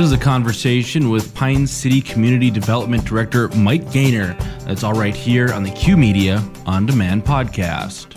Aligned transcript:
This 0.00 0.06
is 0.06 0.12
a 0.14 0.18
conversation 0.18 1.10
with 1.10 1.34
Pine 1.34 1.66
City 1.66 2.00
Community 2.00 2.50
Development 2.50 3.04
Director 3.04 3.48
Mike 3.48 3.92
Gaynor. 3.92 4.32
That's 4.64 4.82
all 4.82 4.94
right 4.94 5.14
here 5.14 5.52
on 5.52 5.62
the 5.62 5.70
Q 5.72 5.98
Media 5.98 6.42
On 6.64 6.86
Demand 6.86 7.22
podcast. 7.22 8.16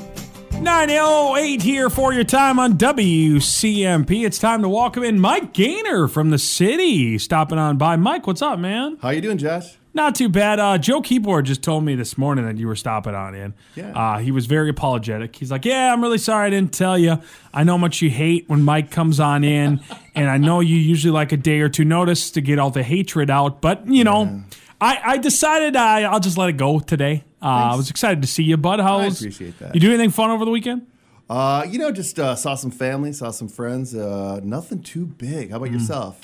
908 0.61 1.61
here 1.61 1.89
for 1.89 2.13
your 2.13 2.23
time 2.23 2.57
on 2.57 2.77
WCMP. 2.77 4.25
It's 4.25 4.39
time 4.39 4.61
to 4.61 4.69
welcome 4.69 5.03
in 5.03 5.19
Mike 5.19 5.51
Gaynor 5.51 6.07
from 6.07 6.29
the 6.29 6.39
city. 6.39 7.17
Stopping 7.17 7.57
on 7.57 7.75
by. 7.75 7.97
Mike, 7.97 8.27
what's 8.27 8.41
up, 8.41 8.59
man? 8.59 8.97
How 9.01 9.09
you 9.09 9.19
doing, 9.19 9.37
Josh? 9.37 9.77
Not 9.95 10.15
too 10.15 10.27
bad. 10.27 10.59
Uh, 10.59 10.79
Joe 10.79 11.01
Keyboard 11.01 11.45
just 11.45 11.61
told 11.61 11.83
me 11.83 11.93
this 11.93 12.17
morning 12.17 12.45
that 12.45 12.57
you 12.57 12.65
were 12.67 12.75
stopping 12.75 13.13
on 13.13 13.35
in. 13.35 13.53
Yeah. 13.75 13.91
Uh, 13.91 14.17
he 14.17 14.31
was 14.31 14.47
very 14.47 14.69
apologetic. 14.69 15.35
He's 15.35 15.51
like, 15.51 15.65
"Yeah, 15.65 15.93
I'm 15.93 16.01
really 16.01 16.17
sorry 16.17 16.47
I 16.47 16.49
didn't 16.49 16.73
tell 16.73 16.97
you. 16.97 17.19
I 17.53 17.63
know 17.63 17.73
how 17.73 17.77
much 17.77 18.01
you 18.01 18.09
hate 18.09 18.49
when 18.49 18.63
Mike 18.63 18.89
comes 18.89 19.19
on 19.19 19.43
in, 19.43 19.81
and 20.15 20.29
I 20.31 20.37
know 20.37 20.61
you 20.61 20.75
usually 20.77 21.11
like 21.11 21.31
a 21.31 21.37
day 21.37 21.59
or 21.59 21.69
two 21.69 21.85
notice 21.85 22.31
to 22.31 22.41
get 22.41 22.57
all 22.57 22.71
the 22.71 22.81
hatred 22.81 23.29
out. 23.29 23.61
But 23.61 23.85
you 23.87 24.03
know, 24.03 24.41
I, 24.81 24.99
I 25.03 25.17
decided 25.17 25.75
I, 25.75 26.01
I'll 26.03 26.19
just 26.19 26.39
let 26.39 26.49
it 26.49 26.57
go 26.57 26.79
today. 26.79 27.23
Uh, 27.39 27.45
I 27.73 27.75
was 27.75 27.91
excited 27.91 28.21
to 28.23 28.27
see 28.27 28.43
you, 28.43 28.57
bud. 28.57 28.79
How 28.79 28.97
I 28.97 29.05
appreciate 29.05 29.59
that. 29.59 29.75
You 29.75 29.79
do 29.81 29.89
anything 29.89 30.09
fun 30.09 30.31
over 30.31 30.43
the 30.43 30.51
weekend? 30.51 30.87
Uh, 31.29 31.65
you 31.69 31.77
know, 31.77 31.91
just 31.91 32.17
uh, 32.19 32.35
saw 32.35 32.55
some 32.55 32.71
family, 32.71 33.13
saw 33.13 33.29
some 33.29 33.47
friends. 33.47 33.93
Uh, 33.93 34.39
nothing 34.43 34.81
too 34.81 35.05
big. 35.05 35.51
How 35.51 35.57
about 35.57 35.67
Hmm. 35.69 35.75
yourself? 35.75 36.19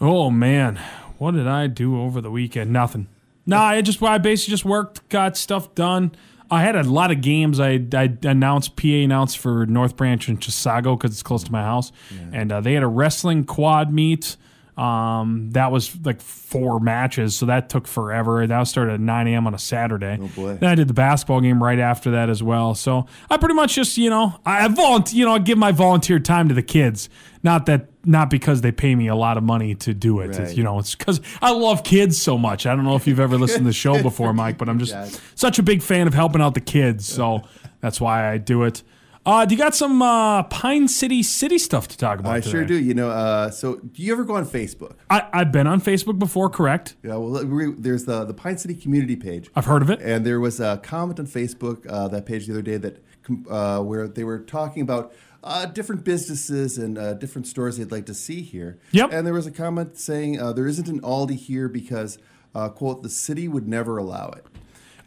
Oh 0.00 0.30
man, 0.30 0.78
what 1.18 1.34
did 1.34 1.46
I 1.46 1.66
do 1.66 2.00
over 2.00 2.20
the 2.20 2.30
weekend? 2.30 2.72
Nothing. 2.72 3.08
No, 3.46 3.58
I 3.58 3.80
just 3.80 4.02
I 4.02 4.18
basically 4.18 4.52
just 4.52 4.64
worked, 4.64 5.08
got 5.08 5.36
stuff 5.36 5.74
done. 5.74 6.12
I 6.50 6.62
had 6.62 6.76
a 6.76 6.82
lot 6.82 7.10
of 7.10 7.20
games. 7.20 7.60
I, 7.60 7.84
I 7.92 8.16
announced 8.22 8.76
PA 8.76 8.88
announced 8.88 9.38
for 9.38 9.66
North 9.66 9.96
Branch 9.96 10.28
and 10.28 10.40
Chisago 10.40 10.98
because 10.98 11.12
it's 11.12 11.22
close 11.22 11.44
to 11.44 11.52
my 11.52 11.62
house, 11.62 11.92
and 12.32 12.50
uh, 12.52 12.60
they 12.60 12.74
had 12.74 12.82
a 12.82 12.88
wrestling 12.88 13.44
quad 13.44 13.92
meet. 13.92 14.36
Um, 14.78 15.50
that 15.52 15.72
was 15.72 15.96
like 16.04 16.20
four 16.20 16.78
matches, 16.78 17.34
so 17.34 17.46
that 17.46 17.68
took 17.68 17.88
forever. 17.88 18.46
That 18.46 18.62
started 18.68 18.92
at 18.94 19.00
9 19.00 19.26
a.m. 19.26 19.46
on 19.48 19.54
a 19.54 19.58
Saturday. 19.58 20.18
Oh, 20.20 20.28
boy. 20.28 20.54
Then 20.54 20.70
I 20.70 20.76
did 20.76 20.86
the 20.86 20.94
basketball 20.94 21.40
game 21.40 21.60
right 21.60 21.80
after 21.80 22.12
that 22.12 22.30
as 22.30 22.44
well. 22.44 22.76
So 22.76 23.06
I 23.28 23.38
pretty 23.38 23.54
much 23.54 23.74
just 23.74 23.98
you 23.98 24.08
know 24.08 24.38
I 24.46 24.64
I 24.64 24.68
volunteer. 24.68 25.18
You 25.18 25.24
know 25.24 25.34
I 25.34 25.40
give 25.40 25.58
my 25.58 25.72
volunteer 25.72 26.20
time 26.20 26.48
to 26.48 26.54
the 26.54 26.62
kids. 26.62 27.08
Not 27.42 27.66
that 27.66 27.88
not 28.04 28.30
because 28.30 28.60
they 28.60 28.70
pay 28.70 28.94
me 28.94 29.08
a 29.08 29.16
lot 29.16 29.36
of 29.36 29.42
money 29.42 29.74
to 29.74 29.92
do 29.92 30.20
it. 30.20 30.38
It's, 30.38 30.56
you 30.56 30.62
know 30.62 30.78
it's 30.78 30.94
because 30.94 31.20
I 31.42 31.50
love 31.50 31.82
kids 31.82 32.20
so 32.20 32.38
much. 32.38 32.64
I 32.64 32.76
don't 32.76 32.84
know 32.84 32.94
if 32.94 33.06
you've 33.08 33.20
ever 33.20 33.36
listened 33.36 33.64
to 33.64 33.68
the 33.68 33.72
show 33.72 34.00
before, 34.02 34.32
Mike, 34.32 34.58
but 34.58 34.68
I'm 34.68 34.78
just 34.78 35.20
such 35.36 35.58
a 35.58 35.62
big 35.62 35.82
fan 35.82 36.06
of 36.06 36.14
helping 36.14 36.40
out 36.40 36.54
the 36.54 36.60
kids. 36.60 37.04
So 37.04 37.42
that's 37.80 38.00
why 38.00 38.30
I 38.30 38.38
do 38.38 38.62
it. 38.62 38.84
Uh, 39.28 39.44
do 39.44 39.54
you 39.54 39.58
got 39.60 39.74
some 39.74 40.00
uh, 40.00 40.42
Pine 40.44 40.88
City 40.88 41.22
city 41.22 41.58
stuff 41.58 41.86
to 41.88 41.98
talk 41.98 42.18
about? 42.18 42.32
I 42.32 42.40
today? 42.40 42.50
sure 42.50 42.64
do. 42.64 42.78
You 42.78 42.94
know, 42.94 43.10
uh, 43.10 43.50
so 43.50 43.76
do 43.76 44.02
you 44.02 44.10
ever 44.10 44.24
go 44.24 44.36
on 44.36 44.46
Facebook? 44.46 44.94
I, 45.10 45.28
I've 45.34 45.52
been 45.52 45.66
on 45.66 45.82
Facebook 45.82 46.18
before, 46.18 46.48
correct? 46.48 46.96
Yeah. 47.02 47.16
Well, 47.16 47.44
we- 47.44 47.74
there's 47.74 48.06
the 48.06 48.24
the 48.24 48.32
Pine 48.32 48.56
City 48.56 48.74
community 48.74 49.16
page, 49.16 49.50
I've 49.54 49.66
heard 49.66 49.82
of 49.82 49.90
it. 49.90 50.00
and 50.00 50.24
there 50.24 50.40
was 50.40 50.60
a 50.60 50.80
comment 50.82 51.20
on 51.20 51.26
Facebook 51.26 51.86
uh, 51.90 52.08
that 52.08 52.24
page 52.24 52.46
the 52.46 52.54
other 52.54 52.62
day 52.62 52.78
that 52.78 53.04
uh, 53.50 53.82
where 53.82 54.08
they 54.08 54.24
were 54.24 54.38
talking 54.38 54.80
about. 54.80 55.12
Uh, 55.44 55.66
different 55.66 56.04
businesses 56.04 56.78
and 56.78 56.96
uh, 56.98 57.14
different 57.14 57.46
stores 57.46 57.76
they'd 57.76 57.92
like 57.92 58.06
to 58.06 58.14
see 58.14 58.40
here. 58.42 58.78
Yep. 58.90 59.12
And 59.12 59.26
there 59.26 59.34
was 59.34 59.46
a 59.46 59.52
comment 59.52 59.96
saying 59.96 60.40
uh, 60.40 60.52
there 60.52 60.66
isn't 60.66 60.88
an 60.88 61.00
Aldi 61.02 61.36
here 61.36 61.68
because, 61.68 62.18
uh, 62.56 62.70
quote, 62.70 63.04
the 63.04 63.08
city 63.08 63.46
would 63.46 63.68
never 63.68 63.98
allow 63.98 64.30
it. 64.30 64.44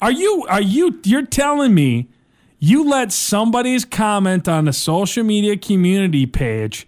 Are 0.01 0.11
you 0.11 0.45
are 0.47 0.61
you 0.61 0.99
you're 1.03 1.25
telling 1.25 1.73
me 1.73 2.07
you 2.63 2.87
let 2.87 3.11
somebody's 3.11 3.83
comment 3.83 4.47
on 4.47 4.67
a 4.67 4.73
social 4.73 5.23
media 5.23 5.57
community 5.57 6.27
page 6.27 6.87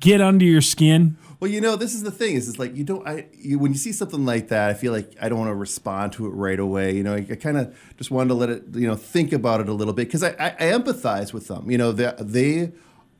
get 0.00 0.18
under 0.20 0.46
your 0.46 0.62
skin? 0.62 1.18
Well, 1.40 1.50
you 1.50 1.60
know, 1.60 1.76
this 1.76 1.94
is 1.94 2.02
the 2.02 2.10
thing 2.10 2.36
is, 2.36 2.48
it's 2.48 2.58
like 2.58 2.74
you 2.74 2.84
don't. 2.84 3.06
I 3.06 3.26
you, 3.34 3.58
when 3.58 3.72
you 3.72 3.78
see 3.78 3.92
something 3.92 4.24
like 4.24 4.48
that, 4.48 4.70
I 4.70 4.74
feel 4.74 4.92
like 4.92 5.12
I 5.20 5.28
don't 5.28 5.38
want 5.38 5.50
to 5.50 5.54
respond 5.54 6.14
to 6.14 6.26
it 6.26 6.30
right 6.30 6.58
away. 6.58 6.94
You 6.96 7.02
know, 7.02 7.14
I, 7.14 7.26
I 7.30 7.34
kind 7.34 7.58
of 7.58 7.78
just 7.98 8.10
wanted 8.10 8.28
to 8.28 8.34
let 8.34 8.48
it, 8.48 8.64
you 8.72 8.86
know, 8.86 8.96
think 8.96 9.32
about 9.32 9.60
it 9.60 9.68
a 9.68 9.74
little 9.74 9.92
bit 9.92 10.08
because 10.08 10.22
I, 10.22 10.30
I, 10.38 10.48
I 10.58 10.72
empathize 10.72 11.34
with 11.34 11.48
them. 11.48 11.70
You 11.70 11.76
know, 11.76 11.92
they, 11.92 12.12
they 12.18 12.72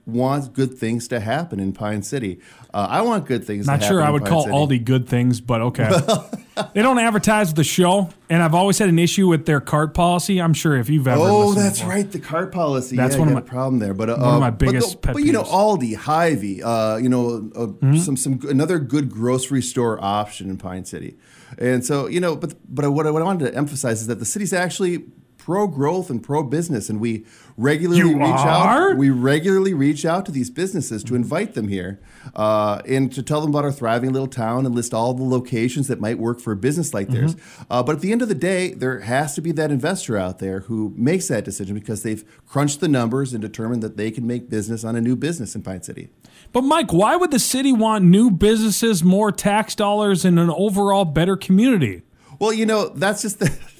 want 0.06 0.54
good 0.54 0.74
things 0.78 1.06
to 1.08 1.20
happen 1.20 1.60
in 1.60 1.72
Pine 1.74 2.02
City. 2.02 2.40
Uh, 2.72 2.86
I 2.88 3.02
want 3.02 3.26
good 3.26 3.44
things. 3.44 3.66
To 3.66 3.72
happen. 3.72 3.82
Not 3.82 3.88
sure 3.88 4.02
I 4.02 4.08
would 4.08 4.22
Pine 4.22 4.30
call 4.30 4.42
City. 4.44 4.54
Aldi 4.54 4.84
good 4.84 5.06
things, 5.06 5.40
but 5.40 5.60
okay. 5.60 5.90
they 6.74 6.82
don't 6.82 6.98
advertise 6.98 7.54
the 7.54 7.64
show, 7.64 8.10
and 8.28 8.42
I've 8.42 8.54
always 8.54 8.78
had 8.78 8.88
an 8.88 8.98
issue 8.98 9.28
with 9.28 9.46
their 9.46 9.60
cart 9.60 9.94
policy. 9.94 10.40
I'm 10.40 10.52
sure 10.54 10.76
if 10.76 10.88
you've 10.90 11.08
ever 11.08 11.20
Oh, 11.22 11.54
that's 11.54 11.78
before. 11.78 11.92
right. 11.94 12.10
The 12.10 12.18
cart 12.18 12.52
policy. 12.52 12.96
That's 12.96 13.14
yeah, 13.14 13.18
one 13.20 13.28
of 13.28 13.34
my- 13.34 13.40
problem 13.40 13.78
there. 13.78 13.94
But 13.94 14.10
uh, 14.10 14.16
one 14.16 14.34
of 14.34 14.40
my 14.40 14.48
uh, 14.48 14.50
but 14.50 14.58
biggest 14.58 14.92
the- 14.92 14.98
pet 14.98 15.14
But 15.14 15.24
you 15.24 15.32
know. 15.32 15.44
Aldi, 15.44 15.96
Hy-Vee, 15.96 16.62
uh, 16.62 16.96
you 16.96 17.08
know, 17.08 17.50
uh, 17.54 17.66
Hmm? 17.66 17.96
some 17.96 18.16
some 18.16 18.40
another 18.48 18.78
good 18.78 19.10
grocery 19.10 19.62
store 19.62 20.02
option 20.02 20.50
in 20.50 20.56
Pine 20.56 20.84
City. 20.84 21.16
And 21.58 21.84
so 21.84 22.06
you 22.06 22.20
know, 22.20 22.36
but 22.36 22.54
but 22.68 22.90
what 22.92 23.06
I, 23.06 23.10
what 23.10 23.22
I 23.22 23.24
wanted 23.24 23.50
to 23.50 23.56
emphasize 23.56 24.00
is 24.00 24.06
that 24.08 24.18
the 24.18 24.24
city's 24.24 24.52
actually 24.52 25.04
pro 25.50 25.66
growth 25.66 26.10
and 26.10 26.22
pro 26.22 26.44
business, 26.44 26.88
and 26.88 27.00
we 27.00 27.26
regularly 27.56 27.98
You 27.98 28.16
reach 28.16 28.28
are? 28.28 28.90
out. 28.92 28.96
We 28.96 29.10
regularly 29.10 29.74
reach 29.74 30.04
out 30.04 30.24
to 30.26 30.30
these 30.30 30.48
businesses 30.48 31.02
to 31.02 31.16
invite 31.16 31.54
them 31.54 31.66
here 31.66 31.98
uh, 32.36 32.82
and 32.86 33.12
to 33.12 33.20
tell 33.20 33.40
them 33.40 33.50
about 33.50 33.64
our 33.64 33.72
thriving 33.72 34.12
little 34.12 34.28
town 34.28 34.64
and 34.64 34.76
list 34.76 34.94
all 34.94 35.12
the 35.12 35.24
locations 35.24 35.88
that 35.88 36.00
might 36.00 36.20
work 36.20 36.38
for 36.38 36.52
a 36.52 36.56
business 36.56 36.94
like 36.94 37.08
theirs. 37.08 37.34
Mm-hmm. 37.34 37.62
Uh, 37.68 37.82
but 37.82 37.96
at 37.96 38.00
the 38.00 38.12
end 38.12 38.22
of 38.22 38.28
the 38.28 38.34
day, 38.36 38.74
there 38.74 39.00
has 39.00 39.34
to 39.34 39.40
be 39.40 39.50
that 39.50 39.72
investor 39.72 40.16
out 40.16 40.38
there 40.38 40.60
who 40.60 40.94
makes 40.96 41.26
that 41.26 41.44
decision 41.44 41.74
because 41.74 42.04
they've 42.04 42.22
crunched 42.46 42.78
the 42.78 42.86
numbers 42.86 43.32
and 43.32 43.42
determined 43.42 43.82
that 43.82 43.96
they 43.96 44.12
can 44.12 44.24
make 44.28 44.48
business 44.48 44.84
on 44.84 44.94
a 44.94 45.00
new 45.00 45.16
business 45.16 45.56
in 45.56 45.62
Pine 45.64 45.82
City. 45.82 46.10
But 46.52 46.62
Mike, 46.62 46.92
why 46.92 47.16
would 47.16 47.32
the 47.32 47.40
city 47.40 47.72
want 47.72 48.04
new 48.04 48.30
businesses, 48.30 49.02
more 49.02 49.32
tax 49.32 49.74
dollars, 49.74 50.24
and 50.24 50.38
an 50.38 50.50
overall 50.50 51.04
better 51.04 51.36
community? 51.36 52.02
Well, 52.38 52.52
you 52.52 52.66
know, 52.66 52.90
that's 52.90 53.22
just 53.22 53.40
the. 53.40 53.52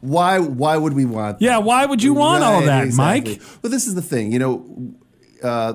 why? 0.00 0.38
Why 0.38 0.76
would 0.76 0.92
we 0.94 1.04
want? 1.04 1.38
That? 1.38 1.44
Yeah, 1.44 1.58
why 1.58 1.86
would 1.86 2.02
you 2.02 2.14
want 2.14 2.44
all 2.44 2.62
that, 2.62 2.84
exactly. 2.84 3.34
Mike? 3.36 3.42
Well, 3.62 3.70
this 3.70 3.86
is 3.86 3.94
the 3.94 4.02
thing. 4.02 4.32
You 4.32 4.38
know, 4.38 4.94
uh, 5.42 5.74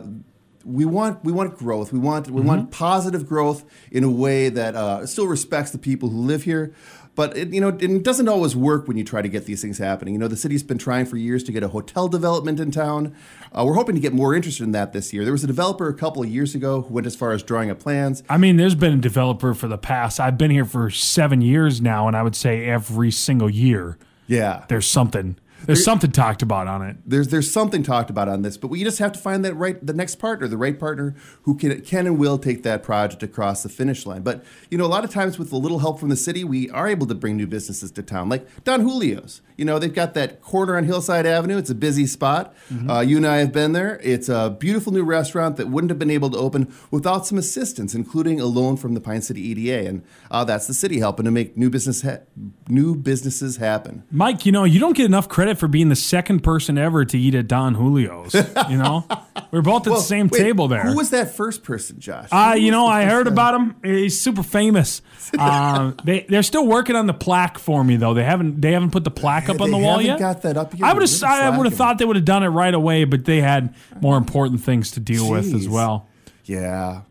we 0.66 0.86
want 0.86 1.24
we 1.24 1.32
want 1.32 1.58
growth. 1.58 1.92
We 1.92 2.00
want 2.00 2.30
we 2.30 2.40
Mm-hmm. 2.40 2.48
want 2.48 2.72
positive 2.72 3.28
growth 3.28 3.64
in 3.92 4.04
a 4.04 4.10
way 4.12 4.50
that 4.50 4.76
uh, 4.76 5.06
still 5.06 5.28
respects 5.28 5.72
the 5.72 5.78
people 5.78 6.10
who 6.10 6.20
live 6.22 6.44
here. 6.44 6.74
But 7.16 7.38
it, 7.38 7.54
you 7.54 7.62
know, 7.62 7.68
it 7.68 8.04
doesn't 8.04 8.28
always 8.28 8.56
work 8.56 8.88
when 8.88 8.98
you 8.98 9.04
try 9.04 9.22
to 9.22 9.30
get 9.30 9.46
these 9.46 9.62
things 9.62 9.78
happening. 9.78 10.16
You 10.16 10.20
know, 10.20 10.28
the 10.28 10.38
city's 10.38 10.64
been 10.64 10.80
trying 10.80 11.06
for 11.06 11.18
years 11.18 11.44
to 11.44 11.52
get 11.52 11.62
a 11.62 11.68
hotel 11.68 12.08
development 12.08 12.60
in 12.60 12.72
town. 12.72 13.16
Uh, 13.52 13.64
we're 13.66 13.76
hoping 13.76 13.94
to 13.94 14.02
get 14.02 14.14
more 14.14 14.34
interested 14.34 14.64
in 14.64 14.72
that 14.72 14.94
this 14.94 15.14
year. 15.14 15.24
There 15.24 15.32
was 15.32 15.44
a 15.44 15.48
developer 15.48 15.88
a 15.88 15.94
couple 15.94 16.24
of 16.24 16.30
years 16.30 16.56
ago 16.56 16.82
who 16.82 16.94
went 16.94 17.06
as 17.06 17.16
far 17.16 17.32
as 17.32 17.44
drawing 17.44 17.70
up 17.70 17.80
plans. 17.80 18.24
I 18.30 18.38
mean, 18.38 18.58
there's 18.58 18.76
been 18.76 18.94
a 18.94 19.02
developer 19.02 19.54
for 19.54 19.68
the 19.68 19.78
past. 19.78 20.20
I've 20.20 20.38
been 20.38 20.52
here 20.52 20.66
for 20.66 20.90
seven 20.90 21.42
years 21.42 21.82
now, 21.82 22.08
and 22.08 22.18
I 22.18 22.24
would 22.24 22.36
say 22.36 22.66
every 22.66 23.12
single 23.12 23.50
year 23.50 23.98
Yeah, 24.28 24.66
there's 24.68 24.88
something. 24.88 25.36
There's 25.66 25.84
something 25.84 26.12
talked 26.12 26.42
about 26.42 26.68
on 26.68 26.82
it. 26.82 26.98
there's 27.06 27.30
there's 27.30 27.50
something 27.52 27.84
talked 27.84 28.10
about 28.10 28.28
on 28.30 28.42
this, 28.42 28.58
but 28.58 28.68
we 28.68 28.84
just 28.84 29.00
have 29.00 29.12
to 29.14 29.20
find 29.20 29.44
that 29.46 29.54
right 29.56 29.84
the 29.86 29.94
next 29.94 30.16
partner, 30.16 30.48
the 30.48 30.58
right 30.58 30.80
partner 30.80 31.16
who 31.44 31.56
can 31.56 31.82
can 31.82 32.06
and 32.08 32.18
will 32.18 32.38
take 32.38 32.64
that 32.64 32.84
project 32.84 33.24
across 33.24 33.64
the 33.64 33.70
finish 33.70 34.06
line. 34.06 34.22
But 34.22 34.44
you 34.70 34.78
know, 34.78 34.86
a 34.86 34.88
lot 34.88 35.04
of 35.04 35.10
times 35.12 35.40
with 35.40 35.52
a 35.52 35.58
little 35.58 35.80
help 35.80 36.00
from 36.00 36.10
the 36.10 36.16
city, 36.16 36.44
we 36.44 36.70
are 36.72 36.88
able 36.88 37.08
to 37.08 37.16
bring 37.16 37.38
new 37.38 37.48
businesses 37.48 37.92
to 37.92 38.04
town, 38.04 38.30
like 38.30 38.46
Don 38.64 38.82
Julio's. 38.82 39.42
You 39.56 39.66
know, 39.66 39.78
they've 39.78 39.94
got 39.94 40.16
that 40.16 40.42
corner 40.42 40.76
on 40.78 40.84
Hillside 40.86 41.28
Avenue. 41.28 41.58
It's 41.60 41.70
a 41.70 41.76
busy 41.76 42.08
spot. 42.08 42.56
Uh, 42.90 43.02
you 43.02 43.18
and 43.18 43.28
I 43.28 43.38
have 43.38 43.52
been 43.54 43.74
there. 43.74 44.00
It's 44.04 44.28
a 44.28 44.50
beautiful 44.50 44.92
new 44.92 45.04
restaurant 45.04 45.58
that 45.58 45.68
wouldn't 45.70 45.92
have 45.92 46.00
been 46.00 46.10
able 46.10 46.32
to 46.32 46.38
open 46.38 46.74
without 46.90 47.28
some 47.28 47.38
assistance, 47.38 47.94
including 47.94 48.42
a 48.42 48.46
loan 48.46 48.78
from 48.78 48.96
the 48.96 49.00
Pine 49.00 49.22
City 49.22 49.42
EDA, 49.42 49.88
and 49.88 50.04
uh, 50.32 50.44
that's 50.44 50.66
the 50.66 50.74
city 50.74 50.98
helping 51.00 51.26
to 51.26 51.32
make 51.32 51.56
new 51.56 51.70
business 51.70 52.02
ha- 52.02 52.18
new 52.68 52.96
businesses 52.96 53.58
happen. 53.58 54.04
Mike, 54.10 54.44
you 54.46 54.52
know, 54.52 54.64
you 54.64 54.80
don't 54.80 54.98
get 54.98 55.06
enough 55.06 55.30
credit 55.30 55.53
for 55.58 55.68
being 55.68 55.90
the 55.90 55.96
second 55.96 56.42
person 56.42 56.78
ever 56.78 57.06
to 57.06 57.18
eat 57.18 57.36
at 57.36 57.48
Don 57.48 57.76
Julio's. 57.76 58.34
You 58.34 58.78
know, 58.78 59.06
we're 59.52 59.62
both 59.62 59.88
at 59.88 59.90
Well, 59.92 60.00
the 60.00 60.06
same 60.06 60.28
wait, 60.28 60.40
table 60.40 60.68
there. 60.68 60.84
Who 60.84 60.96
was 60.96 61.12
that 61.12 61.36
first 61.36 61.64
person, 61.64 62.00
Josh? 62.00 62.30
Uh, 62.32 62.56
you 62.58 62.72
know, 62.72 62.86
I 62.88 63.06
heard 63.06 63.28
guy? 63.28 63.32
about 63.32 63.56
him. 63.56 63.76
He's 63.84 64.20
super 64.20 64.44
famous. 64.44 65.02
Um, 65.38 65.98
they 66.04 66.22
they're 66.22 66.44
still 66.44 66.68
working 66.68 66.96
on 66.96 67.08
the 67.08 67.14
plaque 67.14 67.58
for 67.60 67.84
me 67.84 67.96
though. 67.96 68.14
They 68.14 68.24
haven't 68.24 68.62
they 68.62 68.72
haven't 68.72 68.92
put 68.92 69.04
the 69.04 69.12
plaque 69.12 69.50
up 69.50 69.62
on 69.62 69.72
the 69.72 69.78
wall 69.78 70.02
yet. 70.02 70.20
got 70.20 70.42
that 70.44 70.58
up 70.58 70.74
yet. 70.74 70.84
I 70.84 70.94
would 70.94 71.02
have 71.02 71.24
I 71.24 71.58
would 71.58 71.66
have 71.66 71.76
thought 71.76 71.98
they 71.98 72.06
would 72.06 72.16
have 72.16 72.26
done 72.26 72.44
it 72.44 72.50
right 72.50 72.74
away, 72.74 73.04
but 73.06 73.26
they 73.26 73.42
had 73.42 73.74
more 74.02 74.18
important 74.18 74.62
things 74.62 74.92
to 74.92 75.00
deal 75.00 75.30
with 75.30 75.54
as 75.54 75.68
well. 75.68 76.08
Yeah. 76.46 77.02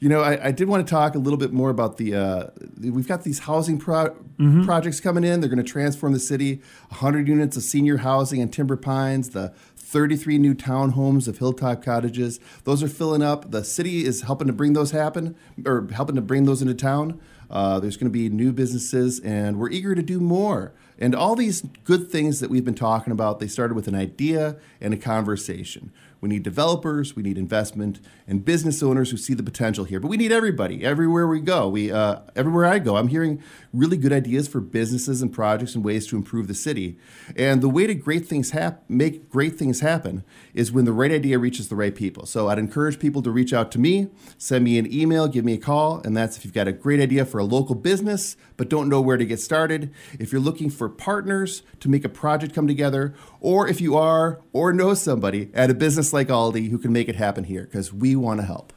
You 0.00 0.08
know, 0.08 0.22
I, 0.22 0.46
I 0.46 0.50
did 0.50 0.66
want 0.66 0.86
to 0.86 0.90
talk 0.90 1.14
a 1.14 1.18
little 1.18 1.38
bit 1.38 1.52
more 1.52 1.68
about 1.70 1.98
the. 1.98 2.14
Uh, 2.14 2.46
we've 2.80 3.06
got 3.06 3.22
these 3.22 3.40
housing 3.40 3.78
pro- 3.78 4.16
Mm-hmm. 4.40 4.64
projects 4.64 5.00
coming 5.00 5.22
in. 5.22 5.40
They're 5.40 5.50
going 5.50 5.62
to 5.62 5.70
transform 5.70 6.14
the 6.14 6.18
city. 6.18 6.62
100 6.88 7.28
units 7.28 7.58
of 7.58 7.62
senior 7.62 7.98
housing 7.98 8.40
in 8.40 8.48
Timber 8.48 8.74
Pines. 8.78 9.30
The 9.30 9.52
33 9.76 10.38
new 10.38 10.54
townhomes 10.54 11.28
of 11.28 11.36
Hilltop 11.36 11.82
Cottages. 11.84 12.40
Those 12.64 12.82
are 12.82 12.88
filling 12.88 13.20
up. 13.22 13.50
The 13.50 13.62
city 13.62 14.06
is 14.06 14.22
helping 14.22 14.46
to 14.46 14.54
bring 14.54 14.72
those 14.72 14.92
happen, 14.92 15.36
or 15.66 15.86
helping 15.92 16.14
to 16.16 16.22
bring 16.22 16.46
those 16.46 16.62
into 16.62 16.72
town. 16.72 17.20
Uh, 17.50 17.80
there's 17.80 17.98
going 17.98 18.06
to 18.10 18.10
be 18.18 18.30
new 18.30 18.50
businesses, 18.52 19.20
and 19.20 19.58
we're 19.58 19.68
eager 19.70 19.94
to 19.94 20.02
do 20.02 20.18
more. 20.20 20.72
And 20.98 21.14
all 21.14 21.36
these 21.36 21.60
good 21.84 22.10
things 22.10 22.40
that 22.40 22.48
we've 22.48 22.64
been 22.64 22.74
talking 22.74 23.12
about, 23.12 23.40
they 23.40 23.48
started 23.48 23.74
with 23.74 23.88
an 23.88 23.94
idea 23.94 24.56
and 24.80 24.94
a 24.94 24.96
conversation. 24.96 25.92
We 26.20 26.28
need 26.28 26.42
developers, 26.42 27.16
we 27.16 27.22
need 27.22 27.38
investment, 27.38 28.00
and 28.26 28.44
business 28.44 28.82
owners 28.82 29.10
who 29.10 29.16
see 29.16 29.32
the 29.32 29.42
potential 29.42 29.84
here. 29.84 30.00
But 30.00 30.08
we 30.08 30.16
need 30.16 30.32
everybody, 30.32 30.84
everywhere 30.84 31.26
we 31.26 31.40
go. 31.40 31.68
We, 31.68 31.90
uh, 31.90 32.20
everywhere 32.36 32.66
I 32.66 32.78
go, 32.78 32.96
I'm 32.96 33.08
hearing 33.08 33.42
really 33.72 33.96
good 33.96 34.12
ideas 34.12 34.46
for 34.46 34.60
businesses 34.60 35.22
and 35.22 35.32
projects 35.32 35.74
and 35.74 35.84
ways 35.84 36.06
to 36.08 36.16
improve 36.16 36.46
the 36.46 36.54
city. 36.54 36.98
And 37.36 37.62
the 37.62 37.68
way 37.68 37.86
to 37.86 37.94
great 37.94 38.26
things 38.26 38.50
hap- 38.50 38.88
make 38.88 39.30
great 39.30 39.56
things 39.56 39.80
happen 39.80 40.22
is 40.52 40.70
when 40.70 40.84
the 40.84 40.92
right 40.92 41.10
idea 41.10 41.38
reaches 41.38 41.68
the 41.68 41.76
right 41.76 41.94
people. 41.94 42.26
So 42.26 42.48
I'd 42.48 42.58
encourage 42.58 42.98
people 42.98 43.22
to 43.22 43.30
reach 43.30 43.54
out 43.54 43.70
to 43.72 43.78
me, 43.78 44.08
send 44.36 44.64
me 44.64 44.78
an 44.78 44.92
email, 44.92 45.26
give 45.26 45.44
me 45.44 45.54
a 45.54 45.58
call, 45.58 46.02
and 46.04 46.16
that's 46.16 46.36
if 46.36 46.44
you've 46.44 46.54
got 46.54 46.68
a 46.68 46.72
great 46.72 47.00
idea 47.00 47.24
for 47.24 47.38
a 47.38 47.44
local 47.44 47.74
business 47.74 48.36
but 48.56 48.68
don't 48.68 48.90
know 48.90 49.00
where 49.00 49.16
to 49.16 49.24
get 49.24 49.40
started, 49.40 49.90
if 50.18 50.32
you're 50.32 50.40
looking 50.40 50.68
for 50.68 50.90
partners 50.90 51.62
to 51.80 51.88
make 51.88 52.04
a 52.04 52.10
project 52.10 52.54
come 52.54 52.66
together, 52.66 53.14
or 53.40 53.66
if 53.66 53.80
you 53.80 53.96
are 53.96 54.42
or 54.52 54.70
know 54.70 54.92
somebody 54.92 55.48
at 55.54 55.70
a 55.70 55.74
business 55.74 56.09
like 56.12 56.28
Aldi 56.28 56.70
who 56.70 56.78
can 56.78 56.92
make 56.92 57.08
it 57.08 57.16
happen 57.16 57.44
here, 57.44 57.64
because 57.64 57.92
we 57.92 58.16
want 58.16 58.40
to 58.40 58.46
help. 58.46 58.72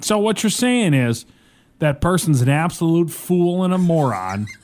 So 0.00 0.18
what 0.18 0.42
you're 0.42 0.50
saying 0.50 0.94
is 0.94 1.24
that 1.78 2.00
person's 2.00 2.40
an 2.40 2.48
absolute 2.48 3.10
fool 3.10 3.64
and 3.64 3.72
a 3.72 3.78
moron. 3.78 4.46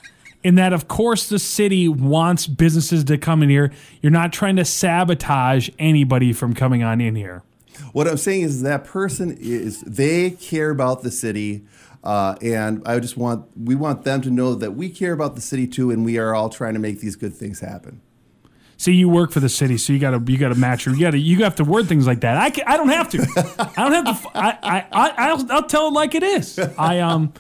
In 0.45 0.57
that, 0.57 0.73
of 0.73 0.89
course, 0.89 1.29
the 1.29 1.39
city 1.39 1.87
wants 1.87 2.49
businesses 2.49 3.05
to 3.05 3.17
come 3.17 3.45
in 3.45 3.49
here. 3.49 3.71
You're 4.01 4.11
not 4.11 4.33
trying 4.33 4.57
to 4.57 4.65
sabotage 4.65 5.71
anybody 5.79 6.33
from 6.33 6.53
coming 6.53 6.83
on 6.83 7.01
in 7.01 7.15
here. 7.15 7.45
What 7.93 8.09
I'm 8.09 8.17
saying 8.17 8.43
is 8.43 8.63
that 8.63 8.85
person 8.85 9.37
is 9.39 9.83
they 9.83 10.31
care 10.31 10.71
about 10.71 11.03
the 11.03 11.13
city. 11.13 11.65
Uh, 12.03 12.35
and 12.43 12.83
I 12.85 12.99
just 12.99 13.17
want 13.17 13.47
we 13.57 13.77
want 13.77 14.03
them 14.03 14.21
to 14.23 14.31
know 14.31 14.57
that 14.57 14.73
we 14.73 14.89
care 14.89 15.13
about 15.13 15.37
the 15.37 15.41
city 15.41 15.69
too, 15.69 15.93
and 15.93 16.05
we 16.05 16.19
are 16.19 16.35
all 16.35 16.49
trying 16.49 16.75
to 16.75 16.81
make 16.81 16.99
these 16.99 17.15
good 17.15 17.35
things 17.35 17.61
happen. 17.61 18.01
See, 18.83 18.95
you 18.95 19.09
work 19.09 19.31
for 19.31 19.39
the 19.39 19.49
city, 19.49 19.79
so 19.79 19.93
you 19.93 20.01
gotta 20.01 20.21
you 20.27 20.37
gotta 20.37 20.57
match 20.57 20.87
your 20.87 20.97
you 20.97 21.03
gotta 21.03 21.17
you 21.17 21.45
have 21.45 21.55
to 21.55 21.63
word 21.63 21.87
things 21.87 22.05
like 22.05 22.23
that. 22.23 22.37
I 22.37 22.51
can, 22.51 22.65
I 22.67 22.77
don't 22.77 22.89
have 22.89 23.09
to. 23.11 23.19
I 23.77 23.89
don't 23.89 24.07
have 24.07 24.23
to. 24.23 24.31
I 24.37 24.59
I, 24.61 24.87
I 24.91 25.29
I'll, 25.29 25.53
I'll 25.53 25.63
tell 25.63 25.87
it 25.87 25.93
like 25.93 26.17
it 26.17 26.25
is. 26.25 26.59
I 26.59 26.99
um. 26.99 27.33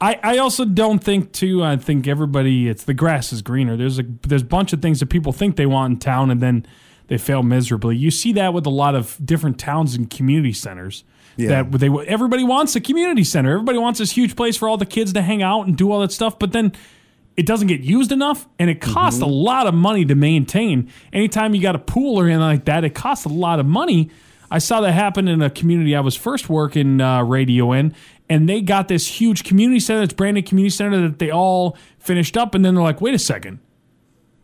I, 0.00 0.18
I 0.22 0.38
also 0.38 0.64
don't 0.64 0.98
think 1.04 1.32
too. 1.32 1.62
I 1.62 1.76
think 1.76 2.08
everybody. 2.08 2.66
It's 2.66 2.84
the 2.84 2.94
grass 2.94 3.30
is 3.30 3.42
greener. 3.42 3.76
There's 3.76 3.98
a 3.98 4.04
there's 4.26 4.40
a 4.40 4.46
bunch 4.46 4.72
of 4.72 4.80
things 4.80 5.00
that 5.00 5.10
people 5.10 5.32
think 5.32 5.56
they 5.56 5.66
want 5.66 5.92
in 5.92 5.98
town, 5.98 6.30
and 6.30 6.40
then 6.40 6.64
they 7.08 7.18
fail 7.18 7.42
miserably. 7.42 7.94
You 7.94 8.10
see 8.10 8.32
that 8.32 8.54
with 8.54 8.64
a 8.64 8.70
lot 8.70 8.94
of 8.94 9.18
different 9.22 9.58
towns 9.58 9.96
and 9.96 10.08
community 10.08 10.54
centers. 10.54 11.04
Yeah. 11.36 11.62
That 11.62 11.72
they 11.72 11.90
everybody 12.06 12.42
wants 12.42 12.74
a 12.74 12.80
community 12.80 13.24
center. 13.24 13.52
Everybody 13.52 13.76
wants 13.76 13.98
this 13.98 14.12
huge 14.12 14.34
place 14.34 14.56
for 14.56 14.66
all 14.66 14.78
the 14.78 14.86
kids 14.86 15.12
to 15.12 15.20
hang 15.20 15.42
out 15.42 15.66
and 15.66 15.76
do 15.76 15.92
all 15.92 16.00
that 16.00 16.12
stuff. 16.12 16.38
But 16.38 16.52
then 16.52 16.72
it 17.36 17.46
doesn't 17.46 17.68
get 17.68 17.80
used 17.82 18.12
enough, 18.12 18.48
and 18.58 18.70
it 18.70 18.80
costs 18.80 19.20
a 19.20 19.26
lot 19.26 19.66
of 19.66 19.74
money 19.74 20.04
to 20.06 20.14
maintain. 20.14 20.90
Anytime 21.12 21.54
you 21.54 21.60
got 21.60 21.74
a 21.74 21.78
pool 21.78 22.18
or 22.18 22.24
anything 22.24 22.40
like 22.40 22.64
that, 22.64 22.84
it 22.84 22.94
costs 22.94 23.24
a 23.26 23.28
lot 23.28 23.60
of 23.60 23.66
money. 23.66 24.10
I 24.50 24.58
saw 24.58 24.80
that 24.80 24.92
happen 24.92 25.28
in 25.28 25.42
a 25.42 25.50
community 25.50 25.94
I 25.94 26.00
was 26.00 26.16
first 26.16 26.48
working 26.48 27.00
uh, 27.00 27.22
radio 27.24 27.72
in, 27.72 27.94
and 28.28 28.48
they 28.48 28.60
got 28.62 28.88
this 28.88 29.06
huge 29.06 29.44
community 29.44 29.80
center, 29.80 30.06
this 30.06 30.14
brand 30.14 30.36
new 30.36 30.42
community 30.42 30.70
center 30.74 31.02
that 31.02 31.18
they 31.18 31.30
all 31.30 31.76
finished 31.98 32.36
up, 32.36 32.54
and 32.54 32.64
then 32.64 32.74
they're 32.74 32.84
like, 32.84 33.00
wait 33.00 33.14
a 33.14 33.18
second, 33.18 33.58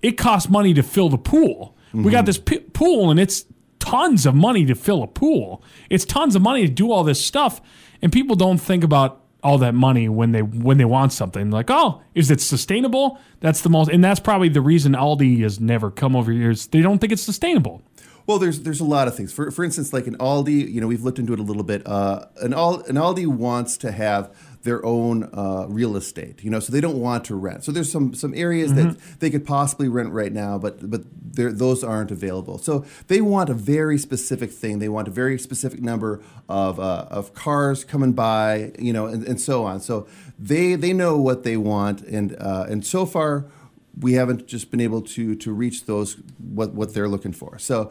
it 0.02 0.12
costs 0.18 0.50
money 0.50 0.74
to 0.74 0.82
fill 0.82 1.08
the 1.08 1.18
pool. 1.18 1.76
We 1.94 2.10
got 2.10 2.26
this 2.26 2.38
p- 2.38 2.58
pool, 2.58 3.10
and 3.10 3.20
it's 3.20 3.44
tons 3.78 4.26
of 4.26 4.34
money 4.34 4.64
to 4.66 4.74
fill 4.74 5.02
a 5.02 5.06
pool. 5.06 5.62
It's 5.90 6.04
tons 6.04 6.34
of 6.34 6.42
money 6.42 6.66
to 6.66 6.72
do 6.72 6.90
all 6.90 7.04
this 7.04 7.24
stuff, 7.24 7.60
and 8.00 8.10
people 8.12 8.34
don't 8.36 8.58
think 8.58 8.82
about 8.82 9.21
all 9.42 9.58
that 9.58 9.74
money 9.74 10.08
when 10.08 10.32
they 10.32 10.42
when 10.42 10.78
they 10.78 10.84
want 10.84 11.12
something. 11.12 11.50
Like, 11.50 11.70
oh, 11.70 12.02
is 12.14 12.30
it 12.30 12.40
sustainable? 12.40 13.18
That's 13.40 13.60
the 13.60 13.68
most, 13.68 13.90
and 13.90 14.02
that's 14.02 14.20
probably 14.20 14.48
the 14.48 14.60
reason 14.60 14.92
Aldi 14.92 15.40
has 15.40 15.60
never 15.60 15.90
come 15.90 16.14
over 16.14 16.30
here. 16.32 16.50
Is 16.50 16.66
they 16.68 16.80
don't 16.80 16.98
think 16.98 17.12
it's 17.12 17.22
sustainable. 17.22 17.82
Well, 18.26 18.38
there's 18.38 18.60
there's 18.60 18.80
a 18.80 18.84
lot 18.84 19.08
of 19.08 19.16
things. 19.16 19.32
For 19.32 19.50
for 19.50 19.64
instance, 19.64 19.92
like 19.92 20.06
an 20.06 20.16
Aldi, 20.18 20.70
you 20.72 20.80
know, 20.80 20.86
we've 20.86 21.02
looked 21.02 21.18
into 21.18 21.32
it 21.32 21.40
a 21.40 21.42
little 21.42 21.62
bit. 21.62 21.86
Uh, 21.86 22.26
an 22.40 22.54
Al, 22.54 22.80
an 22.82 22.96
Aldi 22.96 23.26
wants 23.26 23.76
to 23.78 23.92
have 23.92 24.34
their 24.62 24.84
own 24.86 25.28
uh, 25.32 25.66
real 25.68 25.96
estate, 25.96 26.42
you 26.44 26.50
know, 26.50 26.60
so 26.60 26.72
they 26.72 26.80
don't 26.80 27.00
want 27.00 27.24
to 27.24 27.34
rent. 27.34 27.64
So 27.64 27.72
there's 27.72 27.90
some 27.90 28.14
some 28.14 28.32
areas 28.34 28.72
that 28.74 28.96
they 29.18 29.28
could 29.28 29.44
possibly 29.44 29.88
rent 29.88 30.10
right 30.12 30.32
now, 30.32 30.58
but 30.58 30.88
but 30.88 31.02
those 31.34 31.82
aren't 31.82 32.10
available. 32.10 32.58
So 32.58 32.84
they 33.08 33.20
want 33.20 33.50
a 33.50 33.54
very 33.54 33.98
specific 33.98 34.52
thing. 34.52 34.78
They 34.78 34.88
want 34.88 35.08
a 35.08 35.10
very 35.10 35.38
specific 35.38 35.80
number 35.80 36.20
of 36.48 36.78
uh, 36.78 37.06
of 37.10 37.34
cars 37.34 37.84
coming 37.84 38.12
by, 38.12 38.72
you 38.78 38.92
know, 38.92 39.06
and, 39.06 39.26
and 39.26 39.40
so 39.40 39.64
on. 39.64 39.80
So 39.80 40.06
they 40.38 40.76
they 40.76 40.92
know 40.92 41.16
what 41.18 41.42
they 41.42 41.56
want, 41.56 42.02
and 42.02 42.36
uh, 42.38 42.66
and 42.68 42.86
so 42.86 43.04
far 43.04 43.46
we 43.98 44.14
haven't 44.14 44.46
just 44.46 44.70
been 44.70 44.80
able 44.80 45.02
to 45.02 45.34
to 45.36 45.52
reach 45.52 45.86
those 45.86 46.16
what 46.38 46.72
what 46.74 46.94
they're 46.94 47.08
looking 47.08 47.32
for. 47.32 47.58
So. 47.58 47.90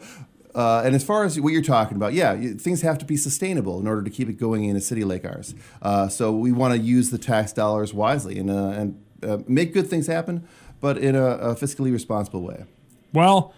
Uh, 0.54 0.82
and 0.84 0.94
as 0.94 1.02
far 1.02 1.24
as 1.24 1.40
what 1.40 1.50
you're 1.50 1.62
talking 1.62 1.96
about, 1.96 2.12
yeah, 2.12 2.36
things 2.58 2.82
have 2.82 2.98
to 2.98 3.06
be 3.06 3.16
sustainable 3.16 3.80
in 3.80 3.86
order 3.86 4.02
to 4.02 4.10
keep 4.10 4.28
it 4.28 4.34
going 4.34 4.64
in 4.64 4.76
a 4.76 4.82
city 4.82 5.02
like 5.02 5.24
ours. 5.24 5.54
Uh, 5.80 6.08
so 6.08 6.30
we 6.30 6.52
want 6.52 6.74
to 6.74 6.78
use 6.78 7.08
the 7.08 7.16
tax 7.16 7.54
dollars 7.54 7.94
wisely 7.94 8.38
and 8.38 8.50
uh, 8.50 8.68
and 8.68 9.02
uh, 9.22 9.38
make 9.48 9.72
good 9.72 9.86
things 9.88 10.08
happen, 10.08 10.46
but 10.78 10.98
in 10.98 11.16
a, 11.16 11.24
a 11.24 11.54
fiscally 11.54 11.90
responsible 11.90 12.42
way. 12.42 12.66
Well, 13.14 13.54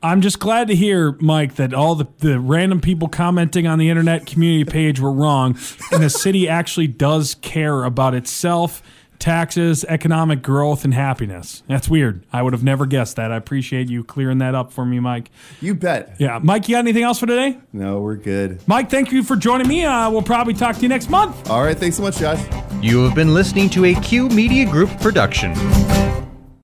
I'm 0.00 0.20
just 0.20 0.38
glad 0.38 0.68
to 0.68 0.76
hear, 0.76 1.16
Mike, 1.20 1.56
that 1.56 1.74
all 1.74 1.96
the, 1.96 2.06
the 2.18 2.38
random 2.38 2.80
people 2.80 3.08
commenting 3.08 3.66
on 3.66 3.80
the 3.80 3.90
internet 3.90 4.26
community 4.26 4.70
page 4.70 5.00
were 5.00 5.10
wrong, 5.10 5.58
and 5.90 6.02
the 6.02 6.10
city 6.10 6.48
actually 6.48 6.86
does 6.86 7.34
care 7.34 7.82
about 7.82 8.14
itself, 8.14 8.80
taxes, 9.18 9.84
economic 9.88 10.42
growth, 10.42 10.84
and 10.84 10.94
happiness. 10.94 11.62
That's 11.66 11.88
weird. 11.88 12.24
I 12.32 12.42
would 12.42 12.52
have 12.52 12.62
never 12.62 12.86
guessed 12.86 13.16
that. 13.16 13.32
I 13.32 13.36
appreciate 13.36 13.88
you 13.88 14.04
clearing 14.04 14.38
that 14.38 14.54
up 14.54 14.72
for 14.72 14.84
me, 14.84 15.00
Mike. 15.00 15.30
You 15.60 15.74
bet. 15.74 16.16
Yeah, 16.18 16.38
Mike, 16.42 16.68
you 16.68 16.74
got 16.74 16.80
anything 16.80 17.02
else 17.02 17.18
for 17.18 17.26
today? 17.26 17.58
No, 17.72 18.00
we're 18.00 18.16
good. 18.16 18.60
Mike, 18.66 18.90
thank 18.90 19.12
you 19.12 19.22
for 19.22 19.36
joining 19.36 19.68
me. 19.68 19.84
Uh, 19.84 20.10
we'll 20.10 20.22
probably 20.22 20.54
talk 20.54 20.76
to 20.76 20.82
you 20.82 20.88
next 20.88 21.10
month. 21.10 21.50
All 21.50 21.62
right, 21.62 21.76
thanks 21.76 21.96
so 21.96 22.02
much, 22.02 22.18
Josh. 22.18 22.40
You 22.82 23.04
have 23.04 23.14
been 23.14 23.34
listening 23.34 23.70
to 23.70 23.86
a 23.86 23.94
Q 23.94 24.28
Media 24.28 24.70
Group 24.70 24.90
production. 25.00 25.54